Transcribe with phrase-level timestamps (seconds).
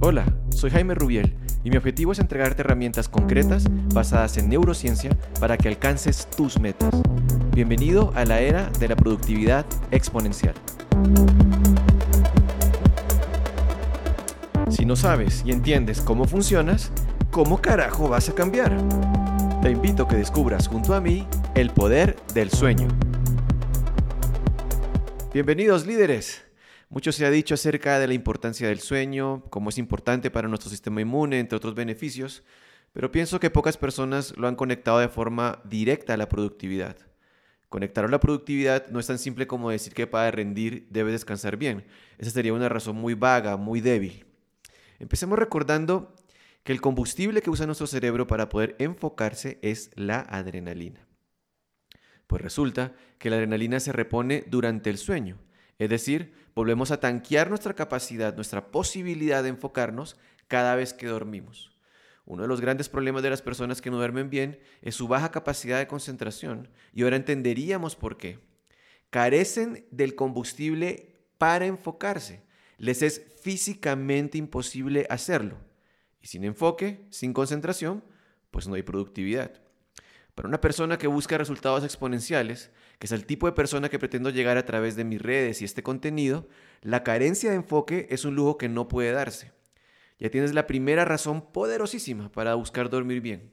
[0.00, 5.10] Hola, soy Jaime Rubiel y mi objetivo es entregarte herramientas concretas basadas en neurociencia
[5.40, 6.94] para que alcances tus metas.
[7.52, 10.54] Bienvenido a la era de la productividad exponencial.
[14.70, 16.92] Si no sabes y entiendes cómo funcionas,
[17.32, 18.72] ¿cómo carajo vas a cambiar?
[19.62, 21.26] Te invito a que descubras junto a mí
[21.56, 22.86] el poder del sueño.
[25.34, 26.47] Bienvenidos líderes.
[26.90, 30.70] Mucho se ha dicho acerca de la importancia del sueño, cómo es importante para nuestro
[30.70, 32.42] sistema inmune, entre otros beneficios,
[32.94, 36.96] pero pienso que pocas personas lo han conectado de forma directa a la productividad.
[37.68, 41.58] Conectar a la productividad no es tan simple como decir que para rendir debe descansar
[41.58, 41.84] bien.
[42.16, 44.24] Esa sería una razón muy vaga, muy débil.
[44.98, 46.14] Empecemos recordando
[46.64, 51.06] que el combustible que usa nuestro cerebro para poder enfocarse es la adrenalina.
[52.26, 55.38] Pues resulta que la adrenalina se repone durante el sueño
[55.78, 60.16] es decir, volvemos a tanquear nuestra capacidad, nuestra posibilidad de enfocarnos
[60.48, 61.72] cada vez que dormimos.
[62.24, 65.30] Uno de los grandes problemas de las personas que no duermen bien es su baja
[65.30, 68.38] capacidad de concentración y ahora entenderíamos por qué.
[69.10, 72.42] Carecen del combustible para enfocarse.
[72.76, 75.56] Les es físicamente imposible hacerlo.
[76.20, 78.04] Y sin enfoque, sin concentración,
[78.50, 79.62] pues no hay productividad.
[80.38, 84.30] Para una persona que busca resultados exponenciales, que es el tipo de persona que pretendo
[84.30, 86.46] llegar a través de mis redes y este contenido,
[86.80, 89.50] la carencia de enfoque es un lujo que no puede darse.
[90.20, 93.50] Ya tienes la primera razón poderosísima para buscar dormir bien.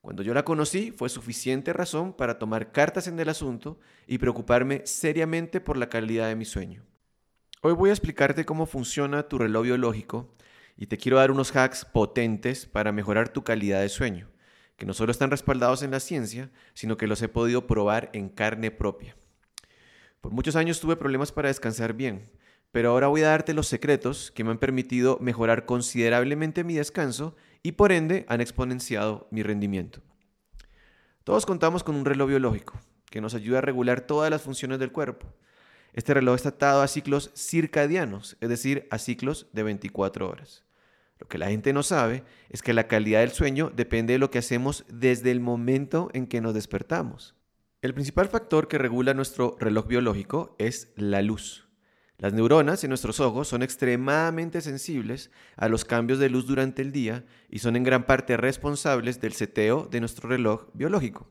[0.00, 4.82] Cuando yo la conocí fue suficiente razón para tomar cartas en el asunto y preocuparme
[4.84, 6.84] seriamente por la calidad de mi sueño.
[7.62, 10.32] Hoy voy a explicarte cómo funciona tu reloj biológico
[10.76, 14.31] y te quiero dar unos hacks potentes para mejorar tu calidad de sueño
[14.82, 18.28] que no solo están respaldados en la ciencia, sino que los he podido probar en
[18.28, 19.14] carne propia.
[20.20, 22.32] Por muchos años tuve problemas para descansar bien,
[22.72, 27.36] pero ahora voy a darte los secretos que me han permitido mejorar considerablemente mi descanso
[27.62, 30.00] y por ende han exponenciado mi rendimiento.
[31.22, 34.90] Todos contamos con un reloj biológico que nos ayuda a regular todas las funciones del
[34.90, 35.28] cuerpo.
[35.92, 40.64] Este reloj está atado a ciclos circadianos, es decir, a ciclos de 24 horas.
[41.22, 44.32] Lo que la gente no sabe es que la calidad del sueño depende de lo
[44.32, 47.36] que hacemos desde el momento en que nos despertamos.
[47.80, 51.68] El principal factor que regula nuestro reloj biológico es la luz.
[52.18, 56.90] Las neuronas en nuestros ojos son extremadamente sensibles a los cambios de luz durante el
[56.90, 61.30] día y son en gran parte responsables del seteo de nuestro reloj biológico.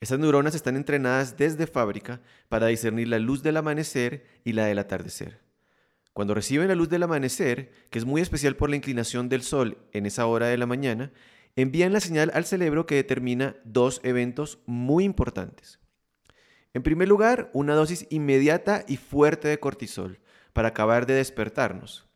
[0.00, 2.20] Estas neuronas están entrenadas desde fábrica
[2.50, 5.47] para discernir la luz del amanecer y la del atardecer.
[6.18, 9.78] Cuando reciben la luz del amanecer, que es muy especial por la inclinación del sol
[9.92, 11.12] en esa hora de la mañana,
[11.54, 15.78] envían la señal al cerebro que determina dos eventos muy importantes.
[16.74, 20.18] En primer lugar, una dosis inmediata y fuerte de cortisol
[20.52, 22.08] para acabar de despertarnos.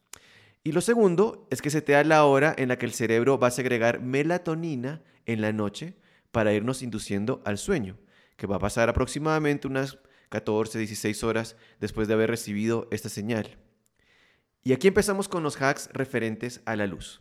[0.64, 3.38] Y lo segundo es que se te da la hora en la que el cerebro
[3.38, 5.94] va a segregar melatonina en la noche
[6.32, 7.98] para irnos induciendo al sueño,
[8.34, 13.58] que va a pasar aproximadamente unas 14, 16 horas después de haber recibido esta señal.
[14.64, 17.20] Y aquí empezamos con los hacks referentes a la luz.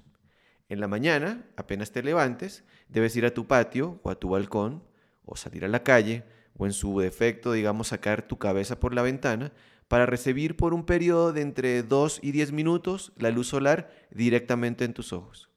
[0.69, 4.83] En la mañana, apenas te levantes, debes ir a tu patio o a tu balcón
[5.25, 6.23] o salir a la calle
[6.55, 9.51] o en su defecto, digamos, sacar tu cabeza por la ventana
[9.87, 14.85] para recibir por un periodo de entre 2 y 10 minutos la luz solar directamente
[14.85, 15.49] en tus ojos.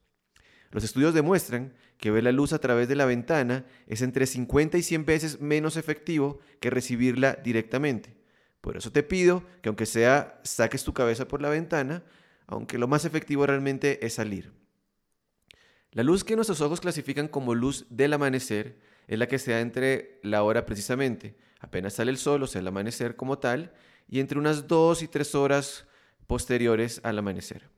[0.71, 4.77] Los estudios demuestran que ver la luz a través de la ventana es entre 50
[4.77, 8.17] y 100 veces menos efectivo que recibirla directamente.
[8.65, 12.01] Por eso te pido que aunque sea saques tu cabeza por la ventana,
[12.47, 14.53] aunque lo más efectivo realmente es salir.
[15.91, 19.59] La luz que nuestros ojos clasifican como luz del amanecer es la que se da
[19.59, 23.71] entre la hora precisamente, apenas sale el sol, o sea, el amanecer como tal,
[24.07, 25.85] y entre unas dos y tres horas
[26.25, 27.69] posteriores al amanecer.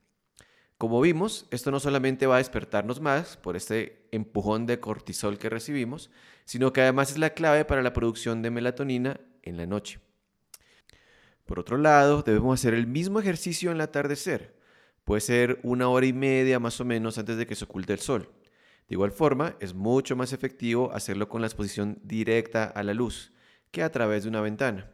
[0.77, 5.49] Como vimos, esto no solamente va a despertarnos más por este empujón de cortisol que
[5.49, 6.11] recibimos,
[6.45, 9.99] sino que además es la clave para la producción de melatonina en la noche.
[11.47, 14.53] Por otro lado, debemos hacer el mismo ejercicio en el atardecer.
[15.05, 17.99] Puede ser una hora y media más o menos antes de que se oculte el
[17.99, 18.29] sol.
[18.89, 23.31] De igual forma, es mucho más efectivo hacerlo con la exposición directa a la luz
[23.71, 24.91] que a través de una ventana.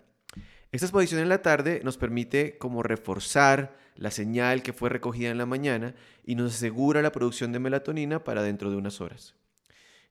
[0.72, 5.40] Esta exposición en la tarde nos permite como reforzar la señal que fue recogida en
[5.40, 9.36] la mañana y nos asegura la producción de melatonina para dentro de unas horas.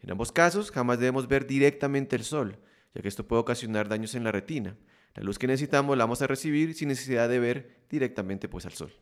[0.01, 2.59] En ambos casos, jamás debemos ver directamente el sol,
[2.95, 4.77] ya que esto puede ocasionar daños en la retina.
[5.15, 8.73] La luz que necesitamos la vamos a recibir sin necesidad de ver directamente pues al
[8.73, 8.93] sol.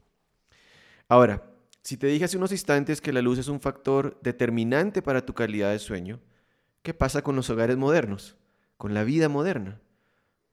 [1.08, 1.44] Ahora,
[1.82, 5.34] si te dije hace unos instantes que la luz es un factor determinante para tu
[5.34, 6.20] calidad de sueño,
[6.82, 8.36] ¿qué pasa con los hogares modernos?
[8.76, 9.80] Con la vida moderna.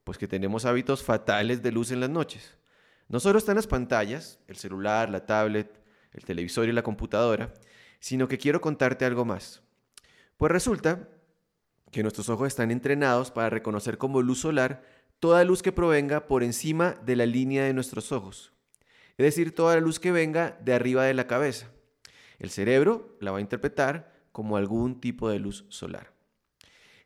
[0.04, 2.56] Pues que tenemos hábitos fatales de luz en las noches.
[3.08, 5.80] No solo están las pantallas, el celular, la tablet,
[6.12, 7.52] el televisor y la computadora,
[8.00, 9.62] sino que quiero contarte algo más.
[10.36, 11.08] Pues resulta
[11.90, 14.82] que nuestros ojos están entrenados para reconocer como luz solar
[15.20, 18.52] toda luz que provenga por encima de la línea de nuestros ojos,
[19.16, 21.70] es decir, toda la luz que venga de arriba de la cabeza.
[22.38, 26.12] El cerebro la va a interpretar como algún tipo de luz solar.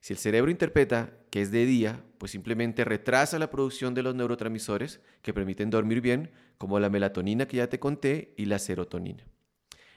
[0.00, 4.14] Si el cerebro interpreta que es de día, pues simplemente retrasa la producción de los
[4.14, 9.24] neurotransmisores que permiten dormir bien, como la melatonina que ya te conté y la serotonina.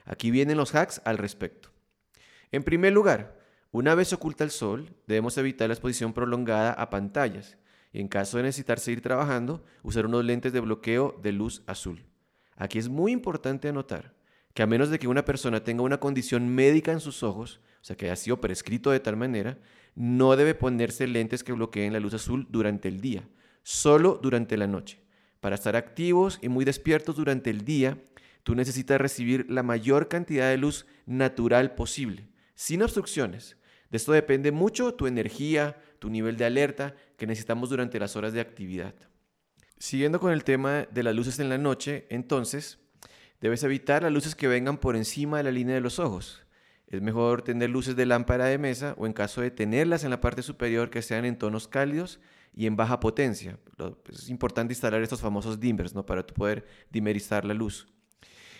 [0.06, 1.70] Aquí vienen los hacks al respecto.
[2.50, 3.38] En primer lugar,
[3.72, 7.58] una vez oculta el sol, debemos evitar la exposición prolongada a pantallas
[8.00, 12.04] en caso de necesitar seguir trabajando, usar unos lentes de bloqueo de luz azul.
[12.56, 14.14] Aquí es muy importante anotar
[14.52, 17.84] que a menos de que una persona tenga una condición médica en sus ojos, o
[17.84, 19.58] sea, que haya sido prescrito de tal manera,
[19.94, 23.28] no debe ponerse lentes que bloqueen la luz azul durante el día,
[23.62, 25.00] solo durante la noche.
[25.40, 27.98] Para estar activos y muy despiertos durante el día,
[28.42, 33.56] tú necesitas recibir la mayor cantidad de luz natural posible, sin obstrucciones.
[33.90, 38.32] De esto depende mucho tu energía, tu nivel de alerta que necesitamos durante las horas
[38.32, 38.94] de actividad.
[39.78, 42.78] Siguiendo con el tema de las luces en la noche, entonces,
[43.40, 46.42] debes evitar las luces que vengan por encima de la línea de los ojos.
[46.86, 50.20] Es mejor tener luces de lámpara de mesa o en caso de tenerlas en la
[50.20, 52.20] parte superior que sean en tonos cálidos
[52.54, 53.58] y en baja potencia.
[53.76, 56.06] Pues, es importante instalar estos famosos dimmers ¿no?
[56.06, 57.88] para poder dimerizar la luz.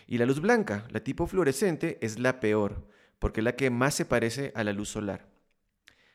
[0.06, 2.87] Y la luz blanca, la tipo fluorescente, es la peor
[3.19, 5.29] porque es la que más se parece a la luz solar.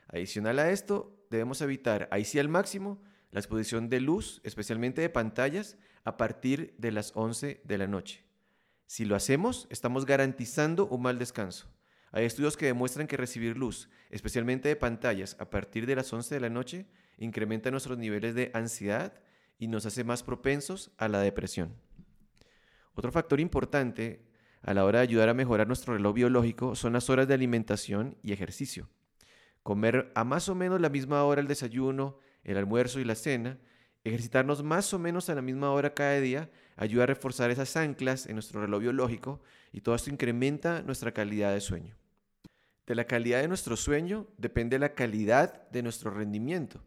[0.08, 3.02] Adicional a esto, debemos evitar, ahí sí al máximo,
[3.32, 8.26] la exposición de luz, especialmente de pantallas, a partir de las 11 de la noche.
[8.86, 11.70] Si lo hacemos, estamos garantizando un mal descanso.
[12.12, 16.36] Hay estudios que demuestran que recibir luz, especialmente de pantallas, a partir de las 11
[16.36, 16.88] de la noche,
[17.18, 19.14] incrementa nuestros niveles de ansiedad
[19.58, 21.74] y nos hace más propensos a la depresión.
[22.96, 24.26] Otro factor importante
[24.62, 28.18] a la hora de ayudar a mejorar nuestro reloj biológico son las horas de alimentación
[28.22, 28.90] y ejercicio.
[29.64, 33.60] Comer a más o menos la misma hora el desayuno, el almuerzo y la cena,
[34.04, 38.26] ejercitarnos más o menos a la misma hora cada día, ayuda a reforzar esas anclas
[38.26, 39.42] en nuestro reloj biológico
[39.72, 41.96] y todo esto incrementa nuestra calidad de sueño.
[42.88, 46.84] De la calidad de nuestro sueño depende la calidad de nuestro rendimiento,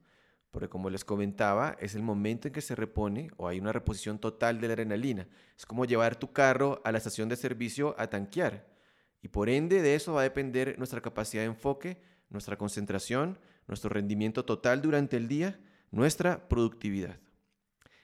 [0.54, 4.20] porque como les comentaba, es el momento en que se repone o hay una reposición
[4.20, 5.26] total de la adrenalina.
[5.58, 8.64] Es como llevar tu carro a la estación de servicio a tanquear.
[9.20, 13.36] Y por ende de eso va a depender nuestra capacidad de enfoque, nuestra concentración,
[13.66, 15.58] nuestro rendimiento total durante el día,
[15.90, 17.18] nuestra productividad.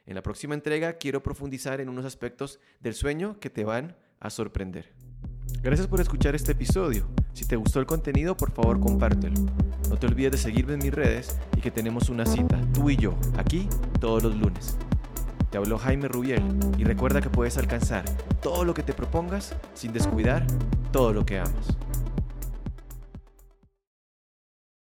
[0.04, 4.28] En la próxima entrega quiero profundizar en unos aspectos del sueño que te van a
[4.28, 5.09] sorprender.
[5.62, 7.04] Gracias por escuchar este episodio.
[7.34, 9.34] Si te gustó el contenido, por favor compártelo.
[9.88, 12.96] No te olvides de seguirme en mis redes y que tenemos una cita, tú y
[12.96, 13.68] yo, aquí
[14.00, 14.76] todos los lunes.
[15.50, 16.42] Te habló Jaime Rubiel
[16.78, 18.04] y recuerda que puedes alcanzar
[18.40, 20.46] todo lo que te propongas sin descuidar
[20.92, 21.76] todo lo que amas.